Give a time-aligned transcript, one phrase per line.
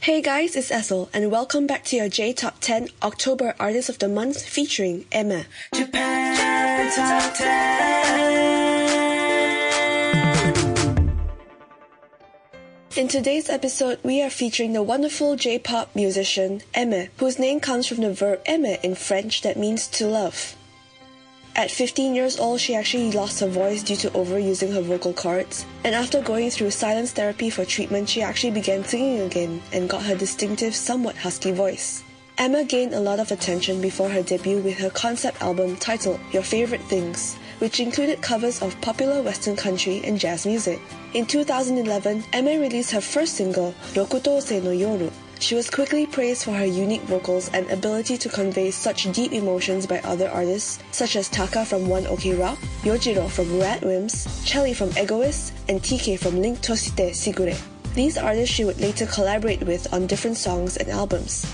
[0.00, 3.98] Hey guys, it's Essel, and welcome back to your J Top 10 October Artist of
[3.98, 5.44] the Month featuring Aimer.
[5.74, 7.86] Japan Top 10.
[12.96, 17.86] In today's episode, we are featuring the wonderful J pop musician Aimer, whose name comes
[17.86, 20.55] from the verb aimer in French that means to love.
[21.56, 25.64] At 15 years old, she actually lost her voice due to overusing her vocal cords.
[25.84, 30.02] And after going through silence therapy for treatment, she actually began singing again and got
[30.02, 32.04] her distinctive, somewhat husky voice.
[32.38, 36.42] Aimer gained a lot of attention before her debut with her concept album titled Your
[36.42, 40.78] Favorite Things, which included covers of popular Western country and jazz music.
[41.14, 46.52] In 2011, Aimer released her first single, Rokutosei no Yoru, she was quickly praised for
[46.52, 51.28] her unique vocals and ability to convey such deep emotions by other artists such as
[51.28, 56.56] Taka from One OK Rock, Yojiro from Radwimps, Chelly from Egoist, and TK from Ling
[56.56, 57.56] Tosite Sigure.
[57.94, 61.46] These artists she would later collaborate with on different songs and albums.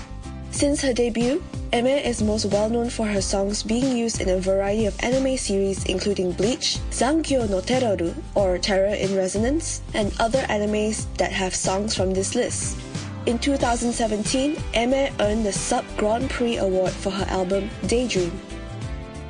[0.51, 1.41] Since her debut,
[1.73, 5.35] Aimer is most well known for her songs being used in a variety of anime
[5.37, 11.55] series including Bleach, Zankyo no Terroru or Terror in Resonance, and other animes that have
[11.55, 12.77] songs from this list.
[13.25, 18.31] In 2017, Aimer earned the Sub Grand Prix Award for her album Daydream.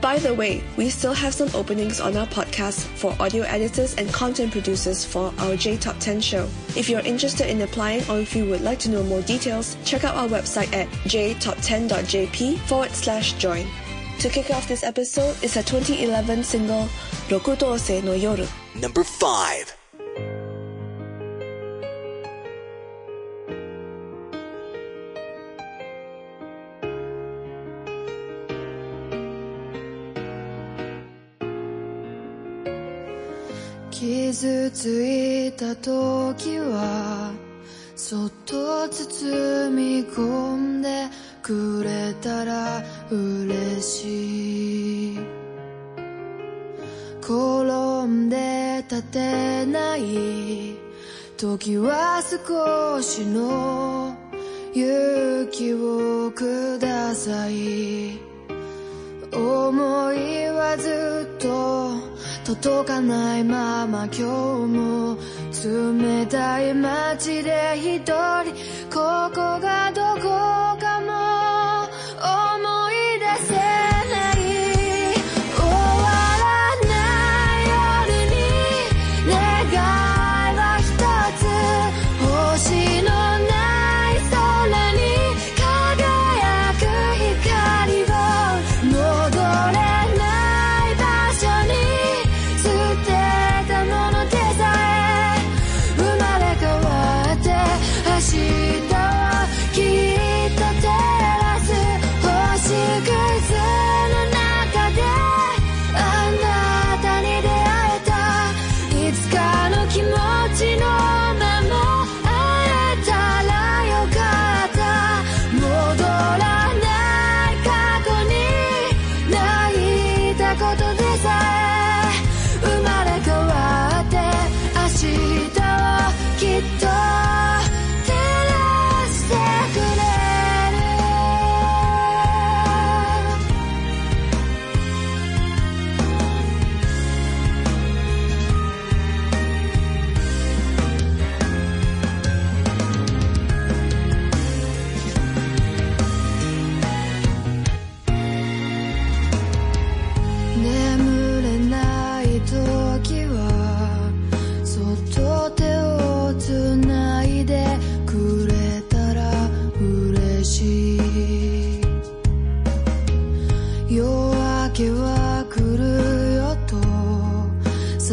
[0.02, 4.12] By the way, we still have some openings on our podcast for audio editors and
[4.12, 6.50] content producers for our J Top 10 show.
[6.76, 10.04] If you're interested in applying or if you would like to know more details, check
[10.04, 13.68] out our website at jtop10.jp forward slash join.
[14.20, 16.86] To kick off this episode is her 2011 single
[17.30, 18.50] Rokutosei no Yoru.
[18.82, 19.83] Number 5.
[33.94, 37.32] 傷ついた時は
[37.96, 41.08] そっと包み込んで
[41.44, 45.20] くれたら嬉しい。
[47.22, 50.76] 転んで立てない
[51.38, 54.18] 時は少しの
[54.74, 58.20] 勇気をください。
[59.32, 62.13] 思いはずっと
[62.44, 65.18] 届かないまま今日も
[65.64, 68.54] 冷たい街で一人
[68.94, 70.30] ここがどこ
[70.78, 70.93] か。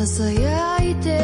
[0.06, 1.19] 囁いて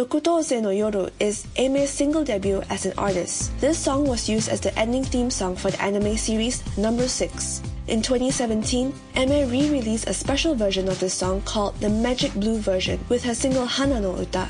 [0.00, 3.52] Rokutosei no Yoru is Aimer's single debut as an artist.
[3.60, 7.60] This song was used as the ending theme song for the anime series Number 6.
[7.86, 12.98] In 2017, Aime re-released a special version of this song called the Magic Blue version
[13.10, 14.48] with her single Hana no Uta.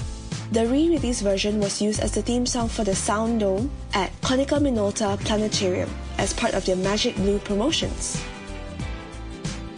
[0.53, 4.63] The re-release version was used as the theme song for the Sound Dome at Konica
[4.63, 8.23] Minolta Planetarium as part of their Magic Blue promotions.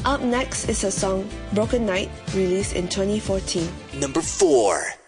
[0.04, 3.66] Up next is her song Broken Night, released in 2014.
[3.98, 5.01] Number 4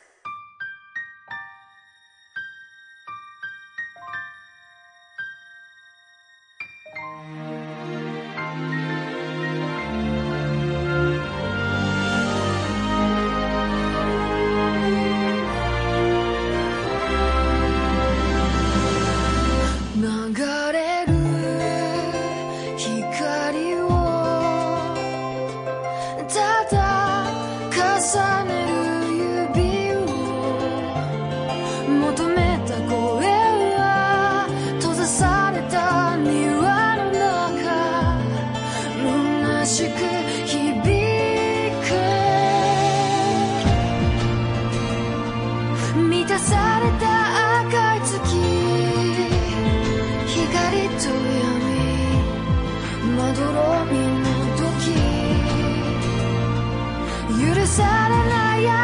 [57.66, 58.74] されない約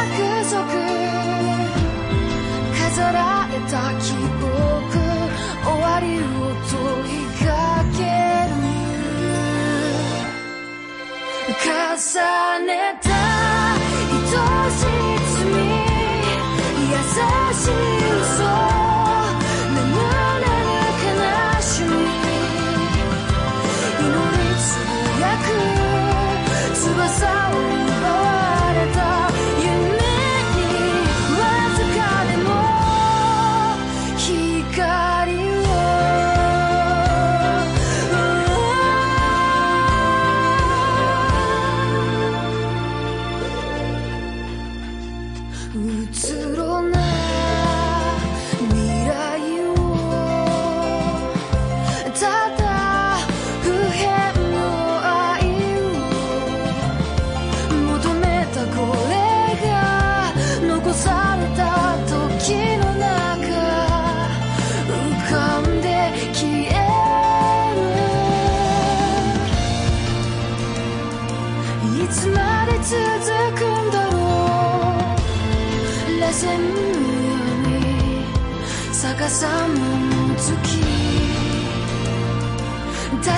[0.51, 0.65] 束
[2.79, 4.49] 飾られた記憶
[5.63, 6.25] 終わりを
[6.67, 7.45] 問いか
[7.93, 8.01] け
[8.49, 8.57] る
[11.63, 12.09] 重
[12.67, 12.71] ね
[13.03, 13.09] た
[14.17, 14.70] 糸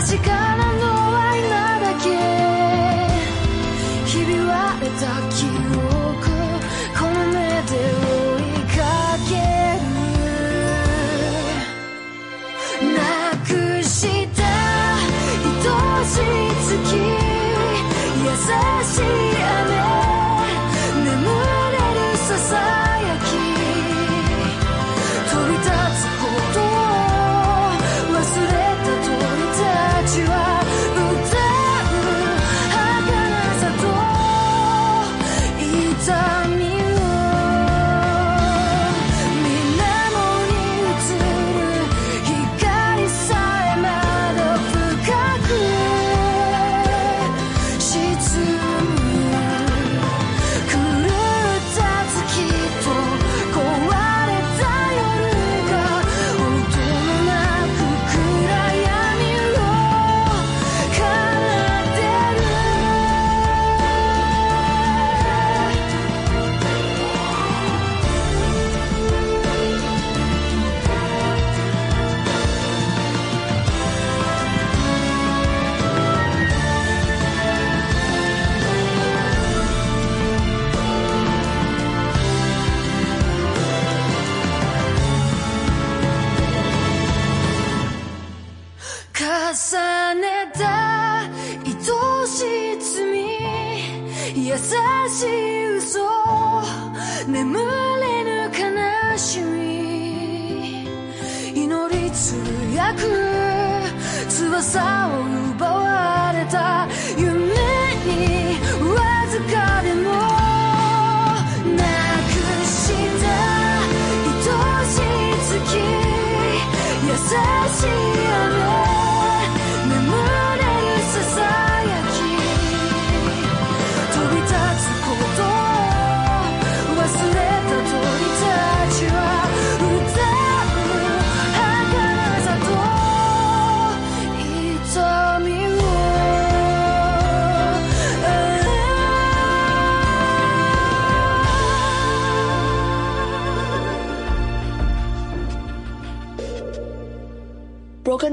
[0.04, 0.18] 力
[0.80, 2.41] の愛なだけ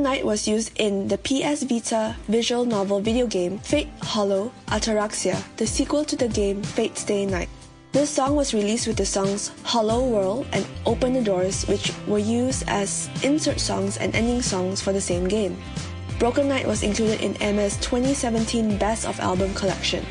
[0.10, 5.38] Broken Night was used in the PS Vita visual novel video game Fate Hollow Ataraxia,
[5.58, 7.48] the sequel to the game Fate Stay Night.
[7.92, 12.18] This song was released with the songs Hollow World and Open the Doors, which were
[12.18, 15.56] used as insert songs and ending songs for the same game.
[16.18, 20.04] Broken Night was included in Aimer's 2017 Best of Album collection.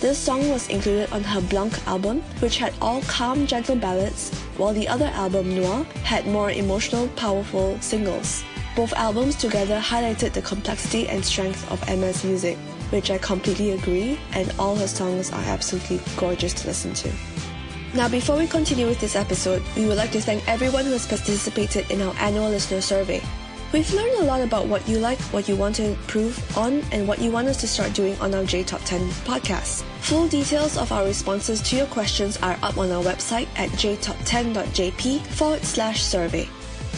[0.00, 4.72] This song was included on her Blanc album, which had all calm, gentle ballads, while
[4.72, 8.44] the other album, Noir, had more emotional, powerful singles.
[8.74, 12.56] Both albums together highlighted the complexity and strength of Aimer's music,
[12.90, 17.12] which I completely agree, and all her songs are absolutely gorgeous to listen to.
[17.94, 21.06] Now, before we continue with this episode, we would like to thank everyone who has
[21.06, 23.20] participated in our annual listener survey.
[23.74, 27.06] We've learned a lot about what you like, what you want to improve on, and
[27.06, 29.82] what you want us to start doing on our J Top 10 podcast.
[30.00, 35.20] Full details of our responses to your questions are up on our website at jtop10.jp
[35.26, 36.48] forward slash survey.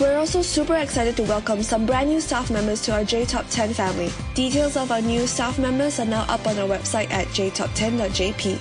[0.01, 3.47] We're also super excited to welcome some brand new staff members to our J Top
[3.51, 4.11] 10 family.
[4.35, 8.61] Details of our new staff members are now up on our website at jtop10.jp.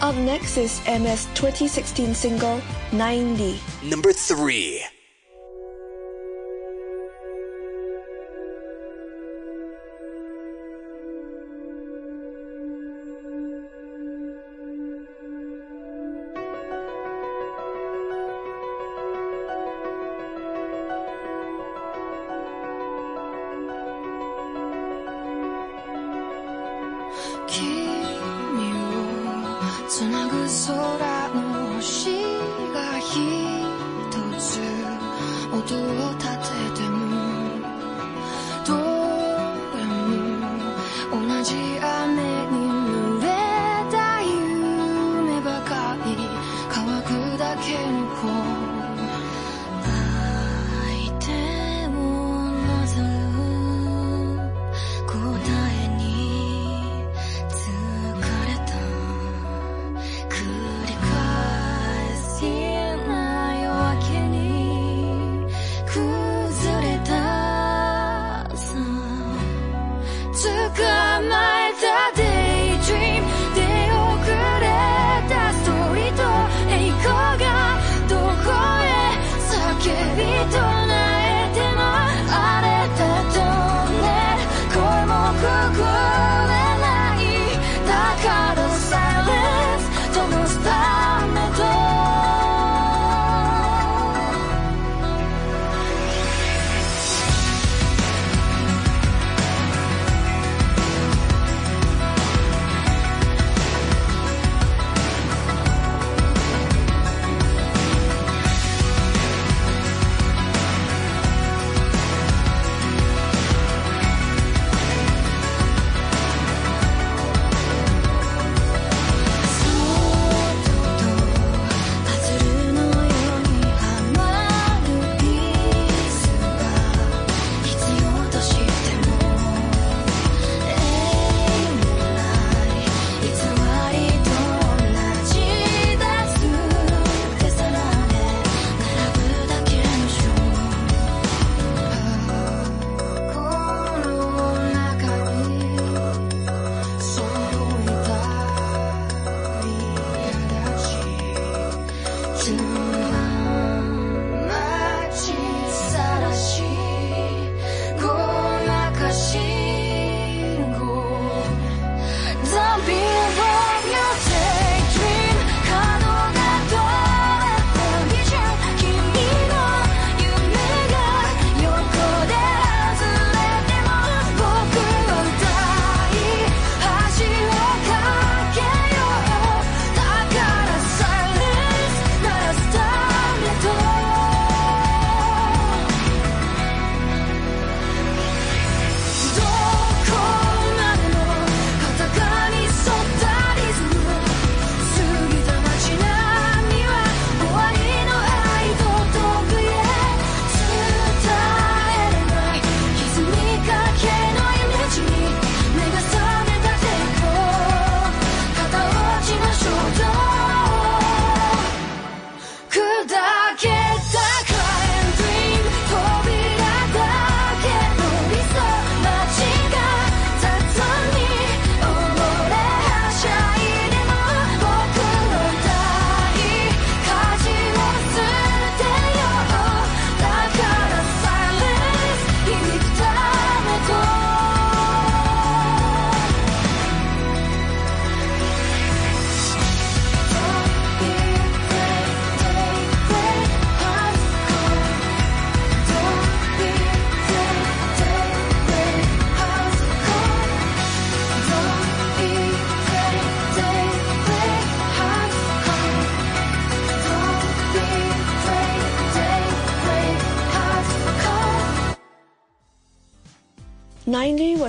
[0.00, 3.58] Up next is Aimer's 2016 single 90.
[3.82, 4.84] Number 3.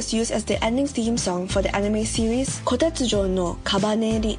[0.04, 4.38] Was used as the ending theme song for the anime series Kotetsujo no Kabaneri,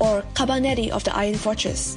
[0.00, 1.96] or Kabaneri of the Iron Fortress.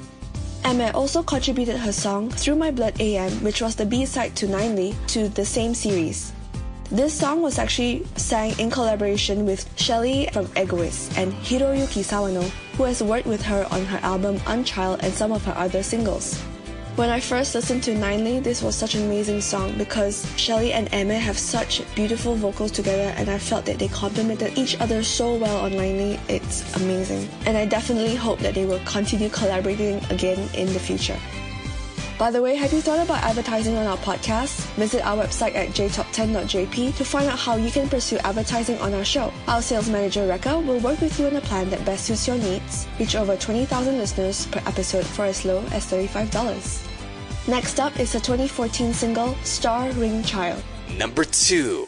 [0.63, 4.93] Aimer also contributed her song Through My Blood AM, which was the B-side to ninelie,
[5.07, 6.31] to the same series.
[6.91, 12.83] This song was actually sang in collaboration with Chelly from Egoist and Hiroyuki Sawano, who
[12.83, 16.39] has worked with her on her album Unchild and some of her other singles.
[17.01, 20.87] When I first listened to ninelie, this was such an amazing song because Chelly and
[20.93, 25.33] Aimer have such beautiful vocals together and I felt that they complemented each other so
[25.33, 26.19] well on ninelie.
[26.29, 27.27] It's amazing.
[27.47, 31.17] And I definitely hope that they will continue collaborating again in the future.
[32.19, 34.61] By the way, have you thought about advertising on our podcast?
[34.75, 39.03] Visit our website at jtop10.jp to find out how you can pursue advertising on our
[39.03, 39.33] show.
[39.47, 42.37] Our sales manager, Rekha, will work with you on a plan that best suits your
[42.37, 42.85] needs.
[42.99, 46.90] Reach over 20,000 listeners per episode for as low as $35.
[47.47, 50.63] Next up is the 2014 single Star Ring Child.
[50.97, 51.87] Number 2.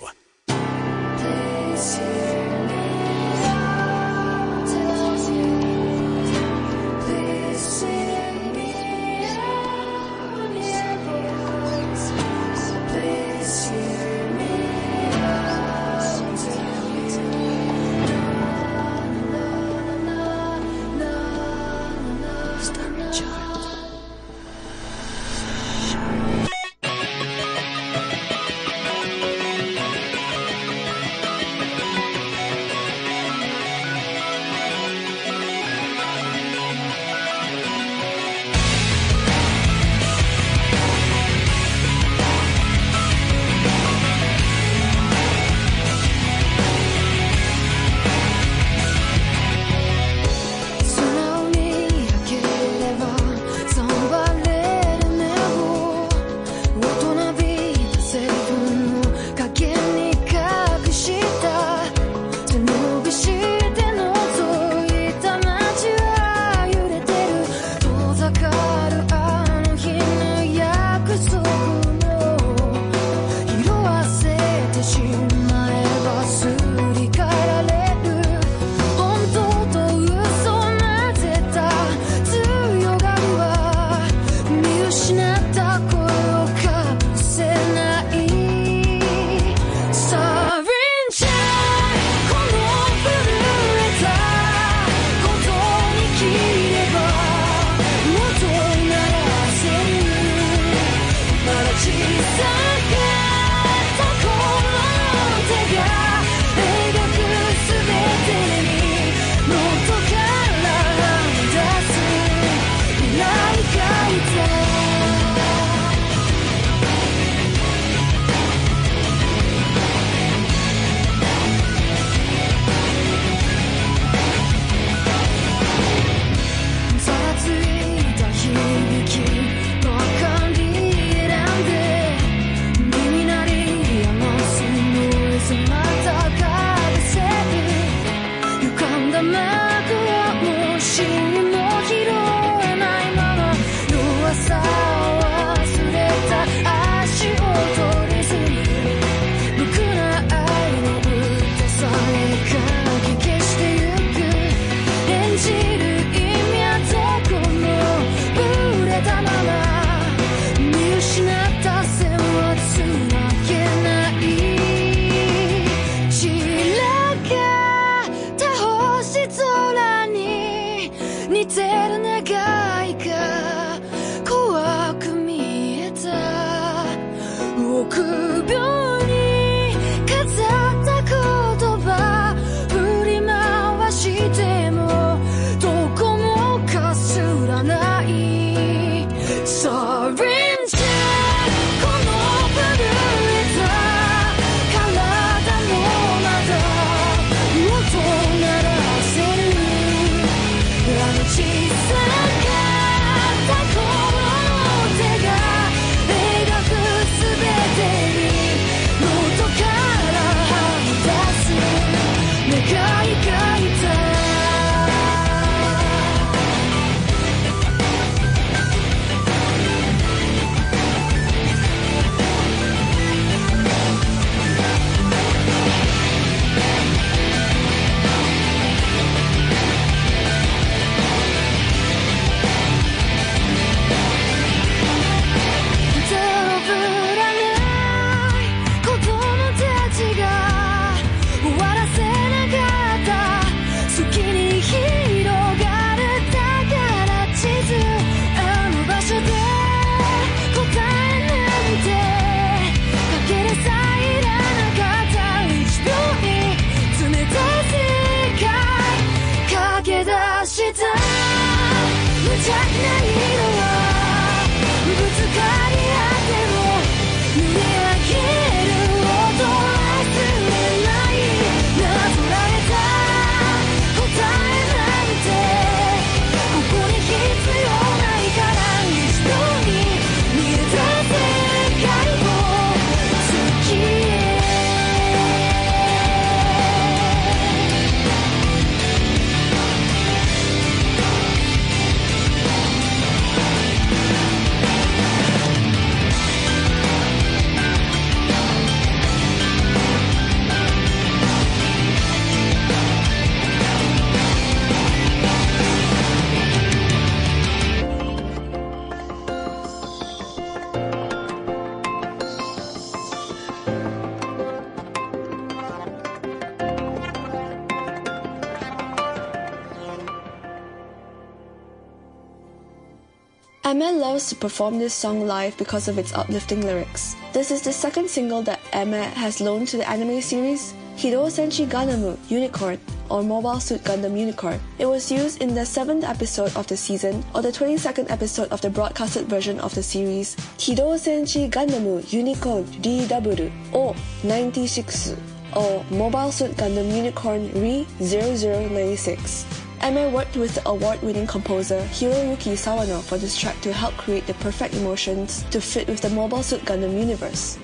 [323.66, 327.16] Aimer loves to perform this song live because of its uplifting lyrics.
[327.32, 331.66] This is the second single that Aimer has loaned to the anime series Hiro Senshi
[331.66, 332.78] Gandamu Unicorn
[333.10, 334.60] or Mobile Suit Gundam Unicorn.
[334.80, 338.60] It was used in the 7th episode of the season or the 22nd episode of
[338.60, 343.96] the broadcasted version of the series Hiro Senshi Gandamu Unicorn DW or
[344.26, 345.16] 96
[345.56, 349.63] or Mobile Suit Gundam Unicorn Re 0096.
[349.84, 354.34] Aimer worked with the award-winning composer Hiroyuki Sawano for this track to help create the
[354.36, 357.60] perfect emotions to fit with the Mobile Suit Gundam universe.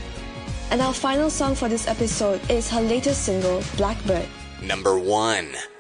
[0.72, 4.28] And our final song for this episode is her latest single, Blackbird.
[4.62, 5.73] Number 1.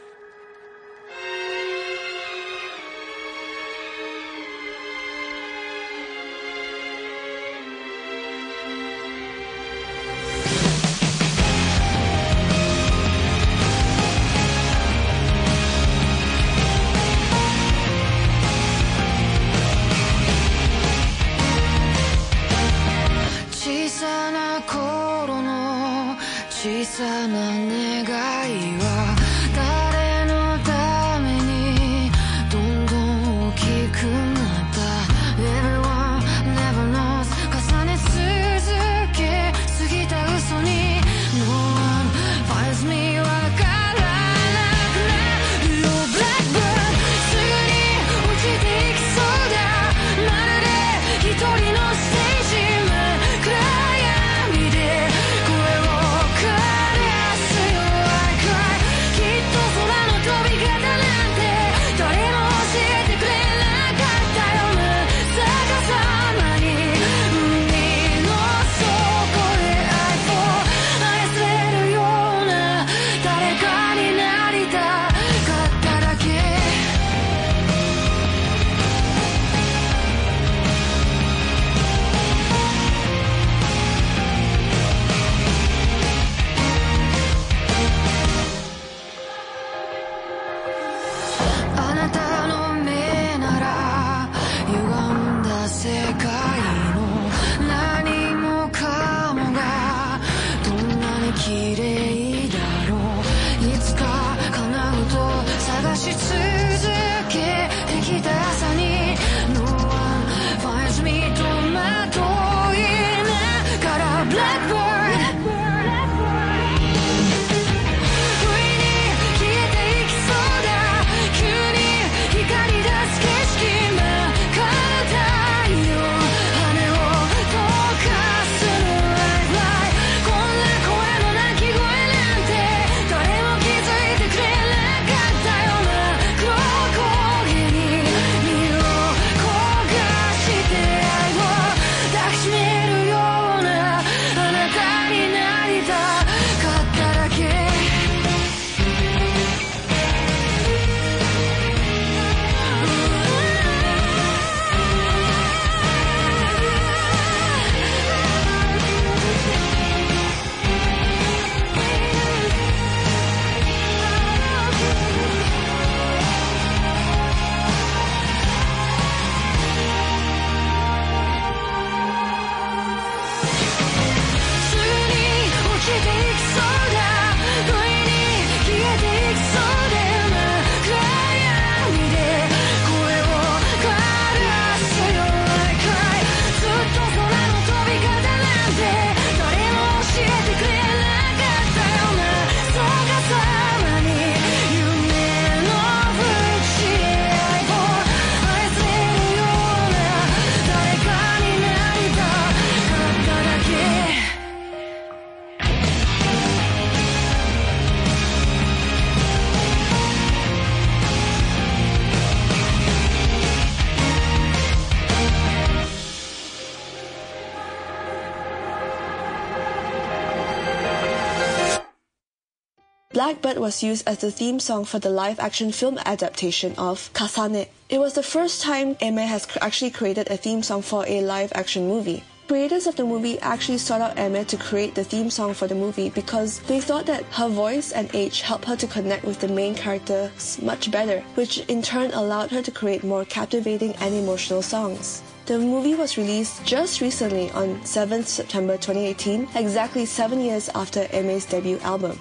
[223.23, 227.69] Blackbird was used as the theme song for the live action film adaptation of Kasane.
[227.87, 231.53] It was the first time Aimer has actually created a theme song for a live
[231.55, 232.25] action movie.
[232.49, 235.73] Creators of the movie actually sought out Aimer to create the theme song for the
[235.73, 239.47] movie because they thought that her voice and age helped her to connect with the
[239.47, 244.61] main characters much better, which in turn allowed her to create more captivating and emotional
[244.61, 245.23] songs.
[245.45, 251.45] The movie was released just recently on 7th September 2018, exactly seven years after Aimer's
[251.45, 252.19] debut album.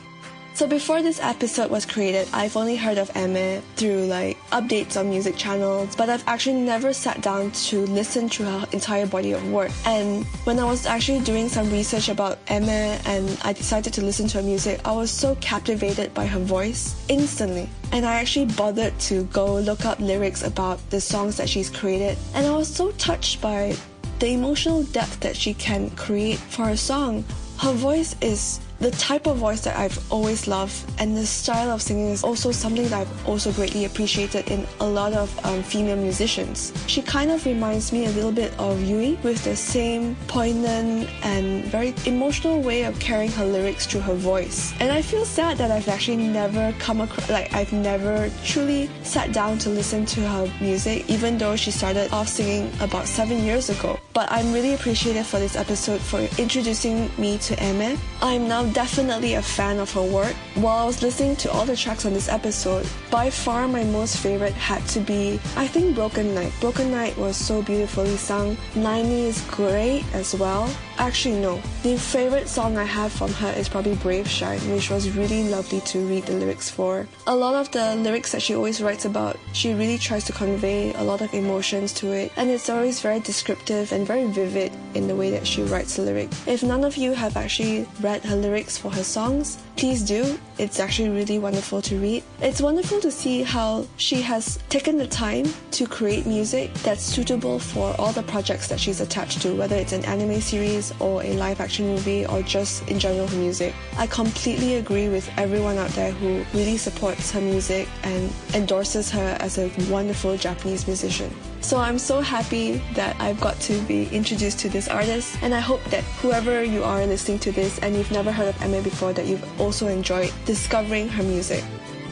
[0.55, 5.09] So before this episode was created, I've only heard of Aimer through like updates on
[5.09, 9.51] music channels, but I've actually never sat down to listen to her entire body of
[9.51, 9.71] work.
[9.87, 14.29] And when I was actually doing some research about Aimer and I decided to listen
[14.29, 17.71] to her music, I was so captivated by her voice instantly.
[17.91, 22.19] And I actually bothered to go look up lyrics about the songs that she's created.
[22.35, 23.75] And I was so touched by
[24.19, 27.25] the emotional depth that she can create for a song.
[27.59, 31.81] Her voice is the type of voice that I've always loved, and the style of
[31.81, 35.97] singing is also something that I've also greatly appreciated in a lot of um, female
[35.97, 36.73] musicians.
[36.89, 41.65] She kind of reminds me a little bit of Yui with the same poignant and
[41.67, 44.73] very emotional way of carrying her lyrics through her voice.
[44.81, 49.33] And I feel sad that I've actually never come across, like, I've never truly sat
[49.33, 53.71] down to listen to her music, even though she started off singing about seven years
[53.71, 53.99] ago.
[54.13, 57.97] But I'm really appreciative for this episode for introducing me to Aimer.
[58.21, 60.35] I'm now definitely a fan of her work.
[60.55, 64.19] While I was listening to all the tracks on this episode, by far my most
[64.19, 66.53] favorite had to be, I think, Broken Night.
[66.61, 68.57] Broken Night was so beautifully sung.
[68.75, 70.69] ninelie is great as well.
[71.03, 71.61] Actually, no.
[71.83, 75.81] The favorite song I have from her is probably Brave Shine, which was really lovely
[75.81, 77.09] to read the lyrics for.
[77.27, 80.95] A lot of the lyrics that she always writes about, she really tries to convey
[80.95, 85.09] a lot of emotions to it, and it's always very descriptive and very vivid in
[85.09, 86.31] the way that she writes the lyric.
[86.47, 90.39] If none of you have actually read her lyrics for her songs, please do.
[90.59, 92.23] It's actually really wonderful to read.
[92.41, 97.59] It's wonderful to see how she has taken the time to create music that's suitable
[97.59, 101.33] for all the projects that she's attached to, whether it's an anime series or a
[101.35, 103.75] live action movie or just in general her music.
[103.99, 109.37] I completely agree with everyone out there who really supports her music and endorses her
[109.41, 111.35] as a wonderful Japanese musician.
[111.63, 115.61] So I'm so happy that I've got to be introduced to this artist, and I
[115.61, 119.13] hope that whoever you are listening to this and you've never heard of Aimer before,
[119.15, 121.65] that you've also enjoyed discovering her music.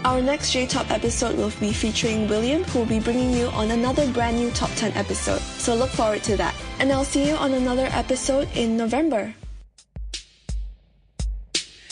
[0.05, 3.71] Our next J Top episode will be featuring William, who will be bringing you on
[3.73, 5.41] another brand new Top 10 episode.
[5.41, 6.55] So look forward to that.
[6.79, 9.35] And I'll see you on another episode in November.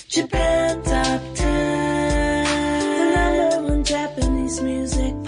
[0.08, 2.44] Japan Top 10.
[2.96, 5.27] The number one Japanese music